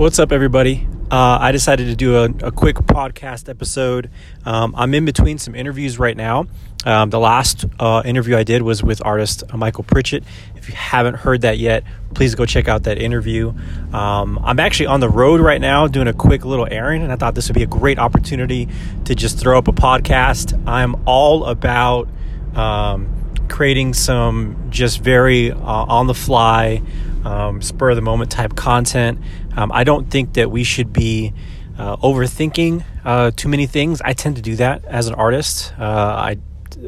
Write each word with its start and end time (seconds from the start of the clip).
What's 0.00 0.18
up, 0.18 0.32
everybody? 0.32 0.88
Uh, 1.10 1.36
I 1.42 1.52
decided 1.52 1.88
to 1.88 1.94
do 1.94 2.16
a, 2.16 2.24
a 2.46 2.50
quick 2.50 2.76
podcast 2.76 3.50
episode. 3.50 4.08
Um, 4.46 4.74
I'm 4.74 4.94
in 4.94 5.04
between 5.04 5.36
some 5.36 5.54
interviews 5.54 5.98
right 5.98 6.16
now. 6.16 6.46
Um, 6.86 7.10
the 7.10 7.20
last 7.20 7.66
uh, 7.78 8.00
interview 8.02 8.34
I 8.34 8.42
did 8.42 8.62
was 8.62 8.82
with 8.82 9.04
artist 9.04 9.44
Michael 9.52 9.84
Pritchett. 9.84 10.24
If 10.56 10.70
you 10.70 10.74
haven't 10.74 11.16
heard 11.16 11.42
that 11.42 11.58
yet, 11.58 11.84
please 12.14 12.34
go 12.34 12.46
check 12.46 12.66
out 12.66 12.84
that 12.84 12.96
interview. 12.96 13.52
Um, 13.92 14.40
I'm 14.42 14.58
actually 14.58 14.86
on 14.86 15.00
the 15.00 15.10
road 15.10 15.38
right 15.38 15.60
now 15.60 15.86
doing 15.86 16.08
a 16.08 16.14
quick 16.14 16.46
little 16.46 16.66
errand, 16.70 17.02
and 17.02 17.12
I 17.12 17.16
thought 17.16 17.34
this 17.34 17.48
would 17.48 17.56
be 17.56 17.62
a 17.62 17.66
great 17.66 17.98
opportunity 17.98 18.68
to 19.04 19.14
just 19.14 19.38
throw 19.38 19.58
up 19.58 19.68
a 19.68 19.72
podcast. 19.72 20.66
I'm 20.66 20.96
all 21.06 21.44
about 21.44 22.08
um, 22.54 23.34
creating 23.50 23.92
some 23.92 24.68
just 24.70 25.00
very 25.00 25.52
uh, 25.52 25.56
on 25.58 26.06
the 26.06 26.14
fly, 26.14 26.80
um, 27.24 27.62
spur 27.62 27.90
of 27.90 27.96
the 27.96 28.02
moment 28.02 28.30
type 28.30 28.56
content. 28.56 29.18
Um, 29.56 29.70
I 29.72 29.84
don't 29.84 30.10
think 30.10 30.34
that 30.34 30.50
we 30.50 30.64
should 30.64 30.92
be 30.92 31.32
uh, 31.78 31.96
overthinking 31.96 32.84
uh, 33.04 33.30
too 33.34 33.48
many 33.48 33.66
things. 33.66 34.00
I 34.02 34.12
tend 34.12 34.36
to 34.36 34.42
do 34.42 34.56
that 34.56 34.84
as 34.84 35.08
an 35.08 35.14
artist. 35.14 35.72
Uh, 35.78 35.84
I 35.84 36.38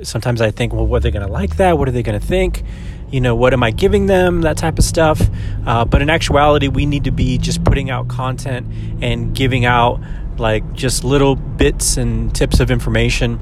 sometimes 0.03 0.41
I 0.41 0.51
think, 0.51 0.73
well, 0.73 0.87
what 0.87 0.99
are 0.99 1.01
they 1.01 1.11
going 1.11 1.27
to 1.27 1.33
like 1.33 1.57
that? 1.57 1.79
What 1.79 1.89
are 1.89 1.93
they 1.93 2.03
going 2.03 2.19
to 2.19 2.27
think? 2.27 2.63
You 3.11 3.21
know, 3.21 3.35
what 3.35 3.53
am 3.53 3.63
I 3.63 3.71
giving 3.71 4.07
them? 4.07 4.43
That 4.43 4.57
type 4.57 4.79
of 4.79 4.85
stuff. 4.85 5.21
Uh, 5.67 5.85
but 5.85 6.03
in 6.03 6.09
actuality, 6.09 6.69
we 6.69 6.87
need 6.87 7.05
to 7.05 7.11
be 7.11 7.39
just 7.39 7.63
putting 7.65 7.91
out 7.91 8.09
content 8.09 8.67
and 9.03 9.35
giving 9.35 9.65
out 9.65 10.01
like 10.39 10.73
just 10.73 11.05
little 11.05 11.37
bits 11.37 11.97
and 11.97 12.35
tips 12.35 12.61
of 12.61 12.71
information. 12.71 13.39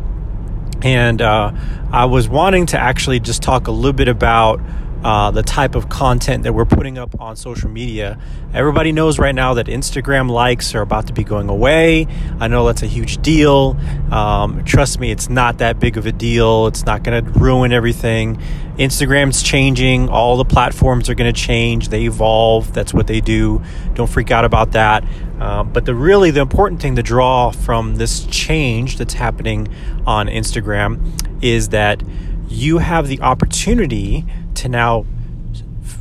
And 0.83 1.22
uh, 1.22 1.52
I 1.92 2.06
was 2.06 2.28
wanting 2.28 2.66
to 2.66 2.78
actually 2.78 3.20
just 3.20 3.42
talk 3.42 3.69
a 3.69 3.70
little 3.70 3.92
bit 3.92 4.09
about 4.09 4.61
uh, 5.04 5.30
the 5.30 5.42
type 5.42 5.74
of 5.74 5.88
content 5.88 6.45
that 6.45 6.52
we're 6.52 6.64
putting 6.64 6.98
up 6.98 7.20
on 7.20 7.36
social 7.36 7.70
media. 7.70 8.18
Everybody 8.52 8.92
knows 8.92 9.18
right 9.18 9.34
now 9.34 9.54
that 9.54 9.66
Instagram 9.66 10.30
likes 10.30 10.74
are 10.74 10.82
about 10.82 11.06
to 11.06 11.12
be 11.12 11.24
going 11.24 11.48
away. 11.48 12.06
I 12.38 12.48
know 12.48 12.66
that's 12.66 12.83
a 12.83 12.86
huge 12.86 13.22
deal. 13.22 13.77
Um, 14.10 14.64
trust 14.64 15.00
me, 15.00 15.10
it's 15.10 15.28
not 15.28 15.58
that 15.58 15.78
big 15.78 15.97
of 15.97 16.06
a 16.06 16.12
deal. 16.12 16.66
It's 16.66 16.84
not 16.84 17.02
going 17.02 17.25
to 17.25 17.30
ruin 17.38 17.72
everything. 17.72 18.41
Instagram's 18.77 19.42
changing. 19.42 20.08
All 20.08 20.36
the 20.36 20.44
platforms 20.44 21.08
are 21.08 21.14
going 21.14 21.32
to 21.32 21.38
change. 21.38 21.88
They 21.88 22.05
evolve. 22.05 22.72
That's 22.72 22.94
what 22.94 23.06
they 23.06 23.20
do. 23.20 23.62
Don't 23.94 24.08
freak 24.08 24.30
out 24.30 24.44
about 24.44 24.72
that. 24.72 25.05
Uh, 25.38 25.64
but 25.64 25.86
the 25.86 25.94
really 25.94 26.30
the 26.30 26.41
important 26.41 26.82
thing 26.82 26.97
to 26.97 27.03
draw 27.03 27.50
from 27.50 27.97
this 27.97 28.27
change 28.27 28.98
that's 28.98 29.14
happening 29.14 29.69
on 30.06 30.27
Instagram 30.27 31.00
is 31.42 31.70
that 31.70 32.03
you 32.51 32.79
have 32.79 33.09
the 33.09 33.20
opportunity 33.20 34.27
to 34.55 34.69
now 34.69 35.06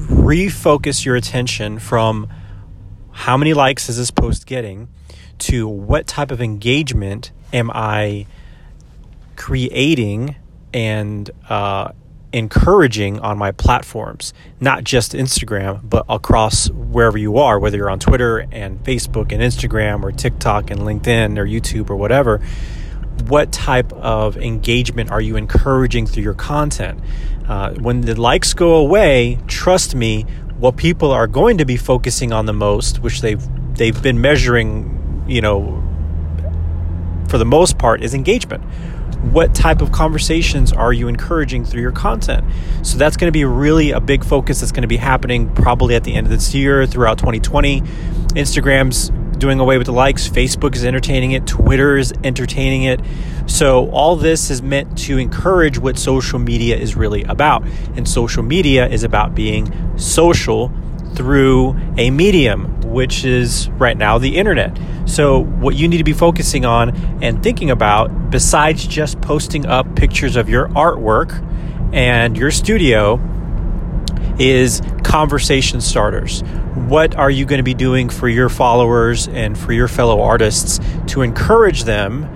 refocus 0.08 1.06
your 1.06 1.16
attention 1.16 1.80
from 1.80 2.28
how 3.12 3.38
many 3.38 3.54
likes 3.54 3.88
is 3.88 3.98
this 3.98 4.12
post 4.12 4.46
getting 4.46 4.88
to 5.38 5.68
what 5.68 6.08
type 6.08 6.32
of 6.32 6.42
engagement 6.42 7.32
am 7.54 7.72
I 7.74 8.26
creating 9.36 10.36
and 10.74 11.30
uh, 11.48 11.92
encouraging 12.34 13.20
on 13.20 13.38
my 13.38 13.52
platforms, 13.52 14.34
not 14.60 14.84
just 14.84 15.14
Instagram, 15.14 15.88
but 15.88 16.06
across 16.10 16.70
wherever 16.70 17.18
you 17.18 17.38
are, 17.38 17.60
whether 17.60 17.78
you're 17.78 17.90
on 17.90 18.00
Twitter 18.00 18.40
and 18.52 18.84
Facebook 18.84 19.32
and 19.32 19.42
Instagram 19.42 20.04
or 20.04 20.12
TikTok 20.12 20.72
and 20.72 20.82
LinkedIn 20.82 21.38
or 21.38 21.46
YouTube 21.46 21.90
or 21.90 21.96
whatever. 21.96 22.42
What 23.28 23.52
type 23.52 23.92
of 23.94 24.38
engagement 24.38 25.12
are 25.12 25.22
you 25.22 25.36
encouraging 25.36 26.06
through 26.06 26.24
your 26.24 26.34
content? 26.34 27.00
Uh, 27.48 27.74
when 27.76 28.02
the 28.02 28.20
likes 28.20 28.54
go 28.54 28.76
away, 28.76 29.40
trust 29.48 29.96
me, 29.96 30.26
what 30.58 30.76
people 30.76 31.12
are 31.12 31.28
going 31.28 31.58
to 31.58 31.66
be 31.66 31.78
focusing 31.78 32.32
on 32.32 32.46
the 32.46 32.54
most, 32.54 33.00
which 33.00 33.22
they've 33.22 33.42
they've 33.76 34.02
been 34.04 34.20
measuring, 34.22 35.26
you 35.28 35.42
know, 35.42 35.84
for 37.30 37.38
the 37.38 37.46
most 37.46 37.78
part, 37.78 38.04
is 38.04 38.14
engagement. 38.14 38.64
What 39.32 39.56
type 39.56 39.82
of 39.82 39.92
conversations 39.92 40.72
are 40.72 40.94
you 40.94 41.08
encouraging 41.08 41.66
through 41.66 41.82
your 41.82 41.92
content? 41.92 42.46
So 42.84 42.98
that's 42.98 43.18
going 43.18 43.28
to 43.28 43.38
be 43.38 43.46
really 43.46 43.92
a 43.92 44.00
big 44.00 44.24
focus 44.24 44.60
that's 44.60 44.72
going 44.72 44.84
to 44.84 44.88
be 44.88 44.98
happening 44.98 45.54
probably 45.54 45.96
at 45.96 46.04
the 46.04 46.14
end 46.14 46.28
of 46.28 46.32
this 46.32 46.54
year 46.54 46.86
throughout 46.86 47.18
2020. 47.18 47.82
Instagram's 47.82 49.12
doing 49.40 49.60
away 49.60 49.78
with 49.78 49.88
the 49.88 49.94
likes. 49.94 50.28
Facebook 50.28 50.76
is 50.76 50.86
entertaining 50.86 51.32
it. 51.32 51.48
Twitter 51.48 51.98
is 51.98 52.14
entertaining 52.24 52.84
it. 52.84 53.02
So, 53.48 53.90
all 53.90 54.16
this 54.16 54.52
is 54.52 54.62
meant 54.62 54.98
to 55.00 55.18
encourage 55.18 55.80
what 55.80 55.98
social 55.98 56.38
media 56.38 56.78
is 56.78 56.96
really 56.96 57.24
about. 57.24 57.64
And 57.96 58.08
social 58.08 58.44
media 58.44 58.88
is 58.88 59.04
about 59.04 59.34
being 59.34 59.98
social 59.98 60.72
through 61.16 61.76
a 61.98 62.12
medium, 62.12 62.82
which 62.82 63.26
is 63.26 63.70
right 63.72 63.98
now 63.98 64.18
the 64.18 64.38
internet. 64.38 64.78
So, 65.06 65.40
what 65.40 65.76
you 65.76 65.88
need 65.88 65.98
to 65.98 66.04
be 66.04 66.14
focusing 66.14 66.66
on 66.66 66.96
and 67.24 67.42
thinking 67.42 67.72
about, 67.72 68.30
besides 68.30 68.86
just 68.86 69.20
posting 69.22 69.66
up 69.66 69.96
pictures 69.96 70.36
of 70.36 70.50
your 70.50 70.68
artwork 70.70 71.44
and 71.94 72.38
your 72.38 72.52
studio, 72.52 73.20
is 74.40 74.82
conversation 75.04 75.82
starters. 75.82 76.44
What 76.76 77.16
are 77.16 77.32
you 77.32 77.46
going 77.46 77.58
to 77.58 77.64
be 77.64 77.74
doing 77.74 78.10
for 78.10 78.30
your 78.30 78.50
followers 78.50 79.28
and 79.28 79.58
for 79.58 79.74
your 79.74 79.88
fellow 79.88 80.22
artists 80.22 80.80
to 81.08 81.22
encourage 81.22 81.84
them 81.84 82.30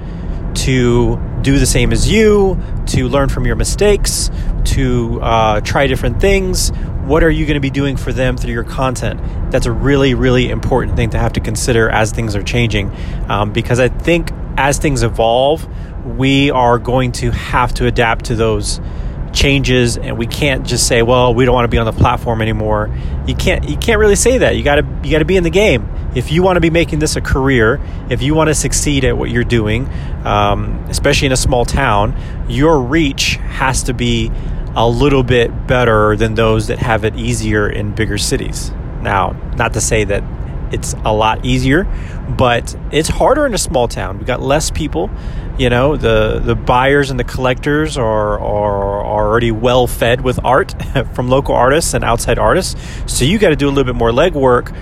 to 0.55 1.21
do 1.41 1.59
the 1.59 1.65
same 1.65 1.91
as 1.91 2.09
you, 2.09 2.59
to 2.87 3.07
learn 3.07 3.29
from 3.29 3.45
your 3.45 3.55
mistakes, 3.55 4.31
to 4.65 5.19
uh, 5.21 5.61
try 5.61 5.87
different 5.87 6.19
things? 6.19 6.69
What 7.05 7.23
are 7.23 7.29
you 7.29 7.45
going 7.45 7.55
to 7.55 7.61
be 7.61 7.69
doing 7.69 7.97
for 7.97 8.13
them 8.13 8.37
through 8.37 8.53
your 8.53 8.63
content? 8.63 9.19
That's 9.51 9.65
a 9.65 9.71
really, 9.71 10.13
really 10.13 10.49
important 10.49 10.95
thing 10.95 11.09
to 11.11 11.19
have 11.19 11.33
to 11.33 11.39
consider 11.39 11.89
as 11.89 12.11
things 12.11 12.35
are 12.35 12.43
changing. 12.43 12.91
Um, 13.29 13.51
because 13.51 13.79
I 13.79 13.89
think 13.89 14.31
as 14.57 14.77
things 14.77 15.03
evolve, 15.03 15.67
we 16.05 16.49
are 16.49 16.79
going 16.79 17.11
to 17.13 17.31
have 17.31 17.73
to 17.75 17.87
adapt 17.87 18.25
to 18.25 18.35
those 18.35 18.79
changes 19.33 19.97
and 19.97 20.17
we 20.17 20.27
can't 20.27 20.65
just 20.65 20.87
say 20.87 21.01
well 21.01 21.33
we 21.33 21.43
don't 21.43 21.53
want 21.53 21.65
to 21.65 21.69
be 21.69 21.77
on 21.77 21.85
the 21.85 21.91
platform 21.91 22.41
anymore. 22.41 22.95
You 23.27 23.35
can't 23.35 23.67
you 23.67 23.77
can't 23.77 23.99
really 23.99 24.15
say 24.15 24.37
that. 24.39 24.55
You 24.55 24.63
got 24.63 24.75
to 24.75 24.87
you 25.03 25.11
got 25.11 25.19
to 25.19 25.25
be 25.25 25.35
in 25.35 25.43
the 25.43 25.49
game. 25.49 25.89
If 26.15 26.31
you 26.31 26.43
want 26.43 26.57
to 26.57 26.61
be 26.61 26.69
making 26.69 26.99
this 26.99 27.15
a 27.15 27.21
career 27.21 27.81
if 28.09 28.21
you 28.21 28.35
want 28.35 28.49
to 28.49 28.55
succeed 28.55 29.03
at 29.03 29.17
what 29.17 29.29
you're 29.29 29.43
doing 29.43 29.89
um, 30.23 30.85
especially 30.89 31.25
in 31.25 31.31
a 31.31 31.37
small 31.37 31.65
town 31.65 32.15
your 32.47 32.79
reach 32.79 33.35
has 33.37 33.83
to 33.83 33.93
be 33.93 34.31
a 34.75 34.87
little 34.87 35.23
bit 35.23 35.67
better 35.67 36.15
than 36.15 36.35
those 36.35 36.67
that 36.67 36.79
have 36.79 37.03
it 37.03 37.15
easier 37.15 37.67
in 37.67 37.93
bigger 37.93 38.17
cities. 38.17 38.71
Now 39.01 39.31
not 39.55 39.73
to 39.73 39.81
say 39.81 40.03
that 40.03 40.23
it's 40.71 40.93
a 41.05 41.13
lot 41.13 41.45
easier 41.45 41.85
but 42.29 42.75
it's 42.91 43.09
harder 43.09 43.45
in 43.45 43.53
a 43.53 43.57
small 43.57 43.87
town. 43.87 44.19
We 44.19 44.25
got 44.25 44.41
less 44.41 44.69
people 44.71 45.09
you 45.57 45.69
know 45.69 45.95
the 45.95 46.41
the 46.43 46.55
buyers 46.55 47.11
and 47.11 47.19
the 47.19 47.23
collectors 47.23 47.97
are 47.97 48.39
are, 48.39 49.03
are 49.03 49.05
already 49.05 49.51
well 49.51 49.87
fed 49.87 50.21
with 50.21 50.39
art 50.43 50.73
from 51.13 51.29
local 51.29 51.55
artists 51.55 51.93
and 51.93 52.03
outside 52.03 52.39
artists. 52.39 52.75
So 53.05 53.25
you 53.25 53.37
got 53.37 53.49
to 53.49 53.55
do 53.55 53.67
a 53.67 53.71
little 53.71 53.83
bit 53.83 53.95
more 53.95 54.11
legwork 54.11 54.75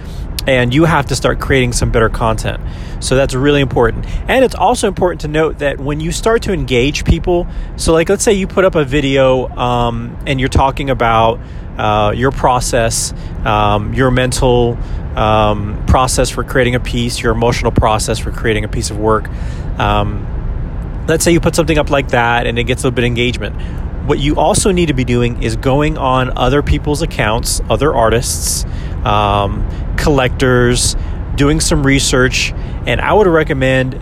and 0.47 0.73
you 0.73 0.85
have 0.85 1.07
to 1.07 1.15
start 1.15 1.39
creating 1.39 1.73
some 1.73 1.91
better 1.91 2.09
content. 2.09 2.61
So 2.99 3.15
that's 3.15 3.35
really 3.35 3.61
important. 3.61 4.05
And 4.27 4.43
it's 4.43 4.55
also 4.55 4.87
important 4.87 5.21
to 5.21 5.27
note 5.27 5.59
that 5.59 5.79
when 5.79 5.99
you 5.99 6.11
start 6.11 6.43
to 6.43 6.53
engage 6.53 7.05
people 7.05 7.47
so 7.75 7.93
like 7.93 8.09
let's 8.09 8.23
say 8.23 8.33
you 8.33 8.47
put 8.47 8.65
up 8.65 8.75
a 8.75 8.85
video 8.85 9.47
um, 9.49 10.17
and 10.25 10.39
you're 10.39 10.49
talking 10.49 10.89
about 10.89 11.39
uh, 11.77 12.11
your 12.15 12.31
process 12.31 13.13
um, 13.45 13.93
your 13.93 14.11
mental 14.11 14.77
um, 15.15 15.83
process 15.87 16.29
for 16.29 16.43
creating 16.43 16.75
a 16.75 16.79
piece 16.79 17.21
your 17.21 17.33
emotional 17.33 17.71
process 17.71 18.19
for 18.19 18.31
creating 18.31 18.63
a 18.63 18.67
piece 18.67 18.91
of 18.91 18.97
work 18.97 19.27
um, 19.79 20.25
let's 21.07 21.23
say 21.23 21.31
you 21.31 21.39
put 21.39 21.55
something 21.55 21.77
up 21.77 21.89
like 21.89 22.09
that 22.09 22.47
and 22.47 22.57
it 22.59 22.65
gets 22.65 22.83
a 22.83 22.87
little 22.87 22.95
bit 22.95 23.03
of 23.03 23.07
engagement. 23.07 23.55
What 24.07 24.19
you 24.19 24.37
also 24.37 24.71
need 24.71 24.87
to 24.87 24.93
be 24.93 25.03
doing 25.03 25.43
is 25.43 25.55
going 25.55 25.97
on 25.97 26.37
other 26.37 26.61
people's 26.61 27.01
accounts, 27.01 27.61
other 27.69 27.93
artists, 27.93 28.65
um, 29.05 29.67
collectors, 29.97 30.95
doing 31.35 31.59
some 31.59 31.85
research, 31.85 32.51
and 32.85 32.99
I 32.99 33.13
would 33.13 33.27
recommend 33.27 33.95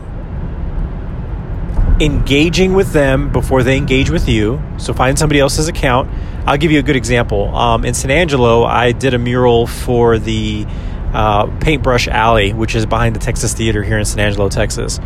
engaging 2.02 2.74
with 2.74 2.94
them 2.94 3.32
before 3.32 3.62
they 3.64 3.76
engage 3.76 4.10
with 4.10 4.30
you. 4.30 4.62
So 4.78 4.94
find 4.94 5.20
somebody 5.20 5.40
else's 5.40 5.68
account. 5.68 6.10
I'll 6.46 6.58
give 6.58 6.72
you 6.72 6.80
a 6.80 6.84
good 6.84 6.96
example. 6.96 7.54
Um, 7.56 7.84
in 7.84 7.94
San 7.94 8.10
Angelo, 8.10 8.64
I 8.64 8.94
did 8.94 9.14
a 9.14 9.20
mural 9.20 9.68
for 9.68 10.18
the 10.18 10.66
uh, 11.14 11.48
Paintbrush 11.60 12.08
Alley, 12.08 12.54
which 12.54 12.76
is 12.76 12.86
behind 12.86 13.16
the 13.16 13.20
Texas 13.20 13.54
Theater 13.54 13.84
here 13.84 13.98
in 13.98 14.06
San 14.06 14.20
Angelo, 14.20 14.48
Texas. 14.48 15.00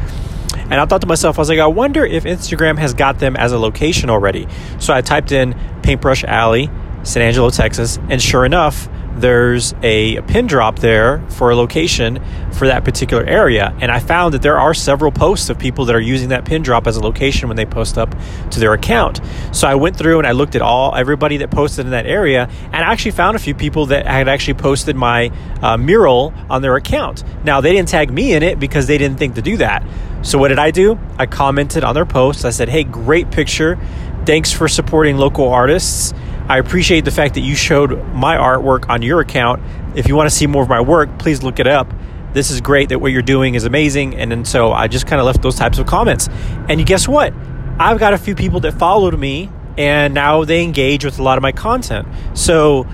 And 0.73 0.81
I 0.81 0.85
thought 0.87 1.01
to 1.01 1.07
myself, 1.07 1.37
I 1.37 1.41
was 1.41 1.49
like, 1.49 1.59
I 1.59 1.67
wonder 1.67 2.03
if 2.03 2.23
Instagram 2.23 2.79
has 2.79 2.95
got 2.95 3.19
them 3.19 3.35
as 3.35 3.51
a 3.51 3.59
location 3.59 4.09
already. 4.09 4.47
So 4.79 4.91
I 4.91 5.01
typed 5.01 5.31
in 5.31 5.55
Paintbrush 5.83 6.23
Alley, 6.23 6.67
San 7.03 7.21
Angelo, 7.21 7.51
Texas, 7.51 7.99
and 8.09 8.19
sure 8.19 8.43
enough, 8.43 8.89
there's 9.15 9.75
a, 9.83 10.19
pin 10.23 10.47
drop 10.47 10.79
there 10.79 11.23
for 11.29 11.51
a 11.51 11.55
location 11.55 12.19
for 12.53 12.65
that 12.65 12.83
particular 12.83 13.23
area. 13.23 13.71
And 13.81 13.91
I 13.91 13.99
found 13.99 14.33
that 14.33 14.41
there 14.41 14.57
are 14.57 14.73
several 14.73 15.11
posts 15.11 15.51
of 15.51 15.59
people 15.59 15.85
that 15.85 15.95
are 15.95 16.01
using 16.01 16.29
that 16.29 16.43
pin 16.43 16.63
drop 16.63 16.87
as 16.87 16.97
a 16.97 17.01
location 17.03 17.49
when 17.49 17.55
they 17.55 17.67
post 17.67 17.99
up 17.99 18.15
to 18.49 18.59
their 18.59 18.73
account. 18.73 19.21
So 19.51 19.67
I 19.67 19.75
went 19.75 19.95
through 19.95 20.17
and 20.17 20.25
I 20.25 20.31
looked 20.31 20.55
at 20.55 20.63
all 20.63 20.95
everybody 20.95 21.37
that 21.37 21.51
posted 21.51 21.85
in 21.85 21.91
that 21.91 22.07
area, 22.07 22.49
and 22.65 22.75
I 22.75 22.91
actually 22.91 23.11
found 23.11 23.35
a 23.35 23.39
few 23.39 23.53
people 23.53 23.85
that 23.87 24.07
had 24.07 24.27
actually 24.27 24.55
posted 24.55 24.95
my 24.95 25.29
uh, 25.61 25.77
mural 25.77 26.33
on 26.49 26.63
their 26.63 26.75
account. 26.77 27.23
Now 27.43 27.61
they 27.61 27.73
didn't 27.73 27.89
tag 27.89 28.11
me 28.11 28.33
in 28.33 28.41
it 28.41 28.59
because 28.59 28.87
they 28.87 28.97
didn't 28.97 29.19
think 29.19 29.35
to 29.35 29.43
do 29.43 29.57
that. 29.57 29.83
So 30.23 30.39
what 30.39 30.47
did 30.47 30.59
I 30.59 30.71
do? 30.71 30.97
I 31.19 31.25
commented 31.25 31.83
on 31.83 31.93
their 31.93 32.05
post. 32.05 32.45
I 32.45 32.49
said, 32.49 32.69
"Hey, 32.69 32.83
great 32.83 33.29
picture. 33.29 33.77
Thanks 34.25 34.51
for 34.51 34.67
supporting 34.67 35.17
local 35.17 35.49
artists." 35.49 36.13
I 36.49 36.57
appreciate 36.57 37.05
the 37.05 37.11
fact 37.11 37.35
that 37.35 37.41
you 37.41 37.55
showed 37.55 38.03
my 38.13 38.35
artwork 38.35 38.89
on 38.89 39.01
your 39.01 39.21
account. 39.21 39.61
If 39.95 40.07
you 40.07 40.15
want 40.15 40.29
to 40.29 40.35
see 40.35 40.47
more 40.47 40.63
of 40.63 40.69
my 40.69 40.81
work, 40.81 41.17
please 41.17 41.43
look 41.43 41.59
it 41.59 41.67
up. 41.67 41.93
This 42.33 42.51
is 42.51 42.61
great 42.61 42.89
that 42.89 42.99
what 42.99 43.11
you're 43.11 43.21
doing 43.21 43.55
is 43.55 43.63
amazing. 43.63 44.15
And 44.15 44.31
then 44.31 44.43
so 44.43 44.73
I 44.73 44.87
just 44.87 45.07
kind 45.07 45.19
of 45.19 45.25
left 45.25 45.41
those 45.41 45.55
types 45.55 45.77
of 45.77 45.85
comments. 45.85 46.27
And 46.67 46.79
you 46.79 46.85
guess 46.85 47.07
what? 47.07 47.33
I've 47.79 47.99
got 47.99 48.13
a 48.13 48.17
few 48.17 48.35
people 48.35 48.59
that 48.61 48.73
followed 48.73 49.17
me 49.17 49.49
and 49.77 50.13
now 50.13 50.43
they 50.43 50.63
engage 50.63 51.05
with 51.05 51.19
a 51.19 51.23
lot 51.23 51.37
of 51.37 51.41
my 51.41 51.51
content. 51.51 52.07
So 52.33 52.87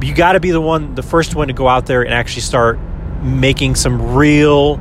you 0.00 0.14
got 0.14 0.32
to 0.32 0.40
be 0.40 0.50
the 0.50 0.60
one, 0.60 0.94
the 0.94 1.02
first 1.02 1.34
one 1.34 1.48
to 1.48 1.54
go 1.54 1.68
out 1.68 1.86
there 1.86 2.02
and 2.02 2.12
actually 2.14 2.42
start 2.42 2.78
making 3.22 3.74
some 3.74 4.14
real, 4.14 4.80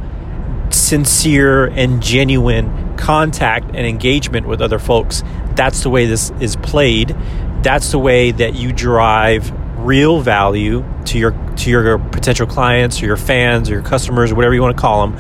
sincere, 0.77 1.65
and 1.65 2.01
genuine 2.01 2.95
contact 2.97 3.67
and 3.67 3.85
engagement 3.85 4.47
with 4.47 4.61
other 4.61 4.79
folks. 4.79 5.23
That's 5.55 5.83
the 5.83 5.89
way 5.89 6.05
this 6.05 6.31
is 6.39 6.55
played. 6.55 7.15
That's 7.63 7.91
the 7.91 7.99
way 7.99 8.31
that 8.31 8.55
you 8.55 8.71
drive 8.71 9.51
real 9.77 10.19
value 10.21 10.85
to 11.05 11.17
your 11.17 11.31
to 11.57 11.69
your 11.69 11.97
potential 11.97 12.47
clients 12.47 13.01
or 13.01 13.05
your 13.05 13.17
fans 13.17 13.69
or 13.69 13.73
your 13.73 13.83
customers 13.83 14.31
or 14.31 14.35
whatever 14.35 14.53
you 14.53 14.61
want 14.61 14.75
to 14.75 14.81
call 14.81 15.07
them 15.07 15.17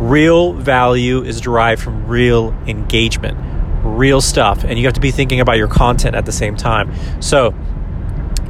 real 0.00 0.52
value 0.52 1.22
is 1.22 1.40
derived 1.40 1.80
from 1.80 2.06
real 2.06 2.52
engagement 2.66 3.36
real 3.82 4.20
stuff 4.20 4.64
and 4.64 4.78
you 4.78 4.84
have 4.84 4.94
to 4.94 5.00
be 5.00 5.10
thinking 5.10 5.40
about 5.40 5.56
your 5.56 5.68
content 5.68 6.14
at 6.14 6.26
the 6.26 6.32
same 6.32 6.56
time. 6.56 6.92
So 7.22 7.54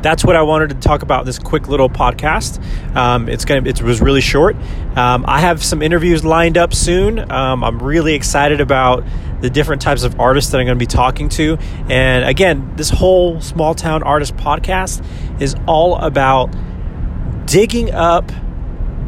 that's 0.03 0.25
what 0.25 0.37
I 0.37 0.43
wanted 0.43 0.71
to 0.71 0.77
talk 0.77 1.03
about 1.03 1.27
this 1.27 1.39
quick 1.39 1.69
little 1.69 1.89
podcast. 1.89 2.63
Um, 2.95 3.29
it's 3.29 3.45
gonna 3.45 3.69
it 3.69 3.83
was 3.83 4.01
really 4.01 4.21
short. 4.21 4.57
Um, 4.97 5.25
I 5.27 5.41
have 5.41 5.63
some 5.63 5.83
interviews 5.83 6.25
lined 6.25 6.59
up 6.59 6.75
soon. 6.75 7.31
Um, 7.31 7.65
I'm 7.65 7.83
really 7.83 8.15
excited 8.15 8.61
about 8.61 9.05
the 9.41 9.51
different 9.51 9.83
types 9.83 10.03
of 10.03 10.19
artists 10.21 10.51
that 10.51 10.59
I'm 10.59 10.67
going 10.67 10.79
to 10.79 10.83
be 10.83 10.87
talking 10.87 11.29
to. 11.31 11.59
And 11.89 12.25
again, 12.25 12.73
this 12.77 12.91
whole 12.91 13.41
small 13.41 13.75
town 13.75 14.03
artist 14.03 14.37
podcast 14.37 15.05
is 15.41 15.55
all 15.67 15.97
about 15.97 16.55
digging 17.47 17.93
up 17.93 18.31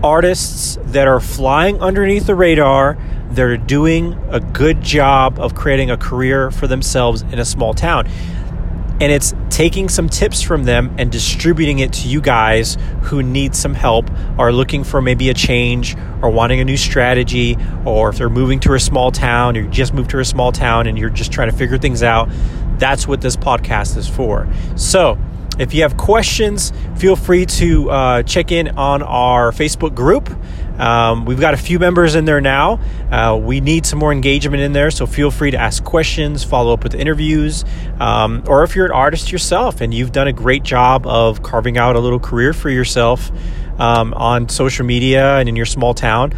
artists 0.02 0.78
that 0.82 1.08
are 1.08 1.20
flying 1.20 1.80
underneath 1.80 2.26
the 2.26 2.34
radar 2.34 2.96
that 3.32 3.42
are 3.42 3.56
doing 3.56 4.14
a 4.30 4.40
good 4.40 4.80
job 4.82 5.38
of 5.38 5.54
creating 5.54 5.90
a 5.90 5.96
career 5.96 6.50
for 6.50 6.66
themselves 6.66 7.22
in 7.22 7.38
a 7.38 7.44
small 7.44 7.74
town 7.74 8.08
and 9.00 9.10
it's 9.10 9.34
taking 9.48 9.88
some 9.88 10.08
tips 10.08 10.42
from 10.42 10.64
them 10.64 10.94
and 10.98 11.10
distributing 11.10 11.78
it 11.78 11.92
to 11.92 12.08
you 12.08 12.20
guys 12.20 12.76
who 13.02 13.22
need 13.22 13.54
some 13.54 13.74
help 13.74 14.10
are 14.38 14.52
looking 14.52 14.84
for 14.84 15.00
maybe 15.00 15.30
a 15.30 15.34
change 15.34 15.96
or 16.22 16.30
wanting 16.30 16.60
a 16.60 16.64
new 16.64 16.76
strategy 16.76 17.56
or 17.84 18.10
if 18.10 18.18
they're 18.18 18.28
moving 18.28 18.60
to 18.60 18.74
a 18.74 18.80
small 18.80 19.10
town 19.10 19.56
or 19.56 19.62
you 19.62 19.68
just 19.68 19.94
moved 19.94 20.10
to 20.10 20.18
a 20.18 20.24
small 20.24 20.52
town 20.52 20.86
and 20.86 20.98
you're 20.98 21.10
just 21.10 21.32
trying 21.32 21.50
to 21.50 21.56
figure 21.56 21.78
things 21.78 22.02
out 22.02 22.28
that's 22.80 23.06
what 23.06 23.20
this 23.20 23.36
podcast 23.36 23.96
is 23.96 24.08
for. 24.08 24.48
So 24.74 25.18
if 25.60 25.74
you 25.74 25.82
have 25.82 25.96
questions 25.96 26.72
feel 26.96 27.16
free 27.16 27.46
to 27.46 27.90
uh, 27.90 28.22
check 28.22 28.50
in 28.50 28.68
on 28.76 29.02
our 29.02 29.52
facebook 29.52 29.94
group 29.94 30.28
um, 30.80 31.26
we've 31.26 31.38
got 31.38 31.52
a 31.52 31.58
few 31.58 31.78
members 31.78 32.14
in 32.14 32.24
there 32.24 32.40
now. 32.40 32.80
Uh, 33.10 33.36
we 33.36 33.60
need 33.60 33.84
some 33.84 33.98
more 33.98 34.12
engagement 34.12 34.62
in 34.62 34.72
there, 34.72 34.90
so 34.90 35.06
feel 35.06 35.30
free 35.30 35.50
to 35.50 35.58
ask 35.58 35.84
questions, 35.84 36.42
follow 36.42 36.72
up 36.72 36.82
with 36.82 36.94
interviews, 36.94 37.66
um, 38.00 38.42
or 38.46 38.64
if 38.64 38.74
you're 38.74 38.86
an 38.86 38.92
artist 38.92 39.30
yourself 39.30 39.82
and 39.82 39.92
you've 39.92 40.10
done 40.10 40.26
a 40.26 40.32
great 40.32 40.62
job 40.62 41.06
of 41.06 41.42
carving 41.42 41.76
out 41.76 41.96
a 41.96 42.00
little 42.00 42.18
career 42.18 42.54
for 42.54 42.70
yourself 42.70 43.30
um, 43.78 44.14
on 44.14 44.48
social 44.48 44.86
media 44.86 45.36
and 45.36 45.50
in 45.50 45.56
your 45.56 45.66
small 45.66 45.92
town, 45.92 46.32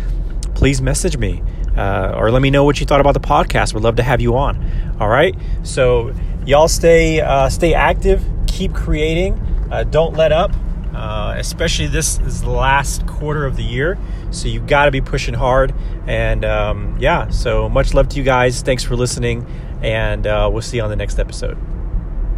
please 0.55 0.83
message 0.83 1.17
me. 1.17 1.41
Uh, 1.77 2.13
or 2.17 2.31
let 2.31 2.43
me 2.43 2.51
know 2.51 2.65
what 2.65 2.81
you 2.81 2.85
thought 2.85 3.01
about 3.01 3.15
the 3.15 3.21
podcast. 3.21 3.73
We'd 3.73 3.83
love 3.83 3.97
to 3.97 4.03
have 4.03 4.21
you 4.21 4.37
on. 4.37 4.97
All 5.01 5.09
right. 5.09 5.35
So 5.63 6.13
y'all 6.45 6.69
stay 6.69 7.21
uh, 7.21 7.49
stay 7.49 7.73
active. 7.73 8.23
Keep 8.52 8.75
creating. 8.75 9.34
Uh, 9.70 9.84
don't 9.84 10.14
let 10.14 10.31
up. 10.31 10.52
Uh, 10.94 11.34
especially 11.38 11.87
this 11.87 12.19
is 12.20 12.43
the 12.43 12.50
last 12.50 13.06
quarter 13.06 13.46
of 13.46 13.56
the 13.56 13.62
year. 13.62 13.99
So 14.31 14.46
you've 14.46 14.66
got 14.66 14.84
to 14.84 14.90
be 14.90 15.00
pushing 15.00 15.34
hard. 15.34 15.75
And 16.06 16.44
um, 16.44 16.99
yeah, 17.00 17.31
so 17.31 17.69
much 17.69 17.94
love 17.94 18.10
to 18.10 18.16
you 18.19 18.22
guys. 18.22 18.60
Thanks 18.60 18.84
for 18.84 18.94
listening. 18.94 19.46
And 19.81 20.26
uh, 20.26 20.50
we'll 20.52 20.62
see 20.62 20.76
you 20.76 20.82
on 20.82 20.90
the 20.90 20.96
next 20.96 21.19
episode. 21.19 21.56